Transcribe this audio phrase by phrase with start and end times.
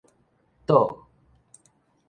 [0.65, 0.97] 倒